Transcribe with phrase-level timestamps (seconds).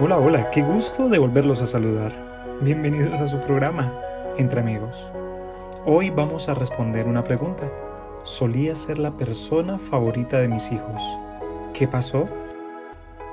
[0.00, 2.58] Hola, hola, qué gusto de volverlos a saludar.
[2.62, 3.92] Bienvenidos a su programa,
[4.38, 5.06] Entre Amigos.
[5.84, 7.70] Hoy vamos a responder una pregunta.
[8.24, 11.02] Solía ser la persona favorita de mis hijos.
[11.74, 12.24] ¿Qué pasó?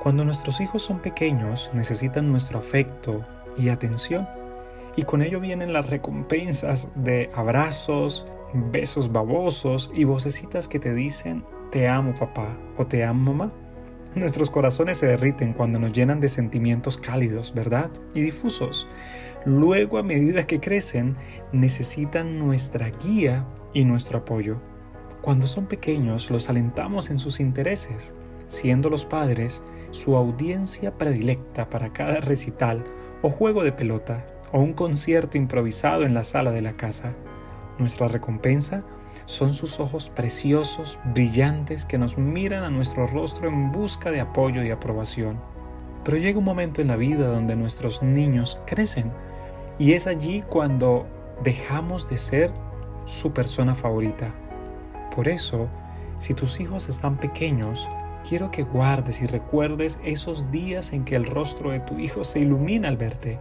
[0.04, 3.26] Cuando nuestros hijos son pequeños, necesitan nuestro afecto
[3.57, 4.28] y atención.
[4.98, 11.46] Y con ello vienen las recompensas de abrazos, besos babosos y vocecitas que te dicen
[11.71, 13.54] te amo papá o te amo mamá.
[14.16, 17.91] Nuestros corazones se derriten cuando nos llenan de sentimientos cálidos, ¿verdad?
[18.16, 18.88] Y difusos.
[19.45, 21.16] Luego, a medida que crecen,
[21.54, 24.59] necesitan nuestra guía y nuestro apoyo.
[25.22, 28.16] Cuando son pequeños, los alentamos en sus intereses,
[28.48, 32.84] siendo los padres su audiencia predilecta para cada recital
[33.21, 37.13] o juego de pelota o un concierto improvisado en la sala de la casa.
[37.77, 38.84] Nuestra recompensa
[39.26, 44.63] son sus ojos preciosos, brillantes, que nos miran a nuestro rostro en busca de apoyo
[44.63, 45.40] y aprobación.
[46.04, 49.12] Pero llega un momento en la vida donde nuestros niños crecen
[49.77, 51.08] y es allí cuando
[51.43, 52.52] dejamos de ser
[53.05, 54.30] su persona favorita.
[55.16, 55.68] Por eso,
[56.18, 57.90] si tus hijos están pequeños,
[58.27, 62.40] quiero que guardes y recuerdes esos días en que el rostro de tu hijo se
[62.40, 63.40] ilumina al verte.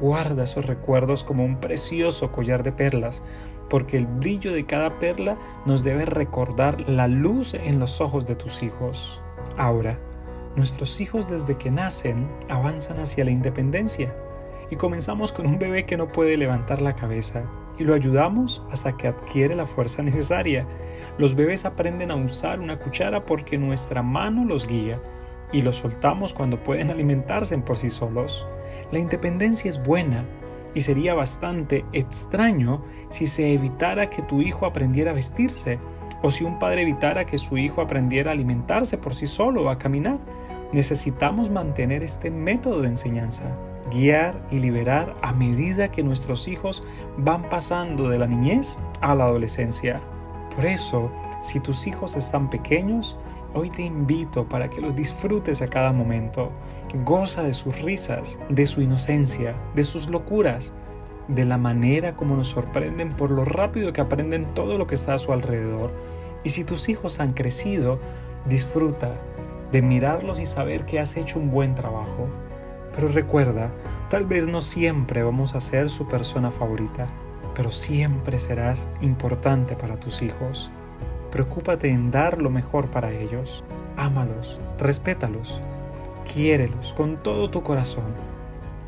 [0.00, 3.22] Guarda esos recuerdos como un precioso collar de perlas
[3.68, 8.36] porque el brillo de cada perla nos debe recordar la luz en los ojos de
[8.36, 9.20] tus hijos.
[9.56, 9.98] Ahora,
[10.54, 14.14] nuestros hijos desde que nacen avanzan hacia la independencia
[14.70, 17.44] y comenzamos con un bebé que no puede levantar la cabeza
[17.78, 20.66] y lo ayudamos hasta que adquiere la fuerza necesaria.
[21.18, 25.00] Los bebés aprenden a usar una cuchara porque nuestra mano los guía
[25.52, 28.46] y los soltamos cuando pueden alimentarse por sí solos.
[28.90, 30.24] La independencia es buena,
[30.76, 35.78] y sería bastante extraño si se evitara que tu hijo aprendiera a vestirse
[36.22, 39.70] o si un padre evitara que su hijo aprendiera a alimentarse por sí solo o
[39.70, 40.18] a caminar.
[40.74, 43.54] Necesitamos mantener este método de enseñanza,
[43.90, 49.24] guiar y liberar a medida que nuestros hijos van pasando de la niñez a la
[49.24, 50.00] adolescencia.
[50.54, 51.10] Por eso,
[51.40, 53.18] si tus hijos están pequeños,
[53.58, 56.52] Hoy te invito para que los disfrutes a cada momento.
[57.06, 60.74] Goza de sus risas, de su inocencia, de sus locuras,
[61.28, 65.14] de la manera como nos sorprenden por lo rápido que aprenden todo lo que está
[65.14, 65.90] a su alrededor.
[66.44, 67.98] Y si tus hijos han crecido,
[68.44, 69.14] disfruta
[69.72, 72.28] de mirarlos y saber que has hecho un buen trabajo.
[72.94, 73.70] Pero recuerda,
[74.10, 77.06] tal vez no siempre vamos a ser su persona favorita,
[77.54, 80.70] pero siempre serás importante para tus hijos.
[81.36, 83.62] Preocúpate en dar lo mejor para ellos.
[83.98, 85.60] Ámalos, respétalos,
[86.32, 88.06] quiérelos con todo tu corazón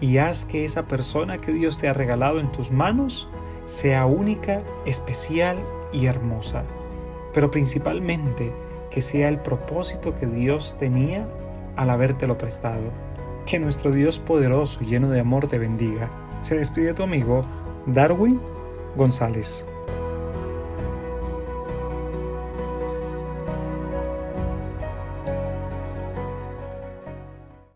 [0.00, 3.28] y haz que esa persona que Dios te ha regalado en tus manos
[3.66, 5.58] sea única, especial
[5.92, 6.64] y hermosa.
[7.34, 8.50] Pero principalmente
[8.90, 11.28] que sea el propósito que Dios tenía
[11.76, 12.92] al habértelo prestado.
[13.44, 16.08] Que nuestro Dios poderoso y lleno de amor te bendiga.
[16.40, 17.42] Se despide tu amigo
[17.84, 18.40] Darwin
[18.96, 19.68] González.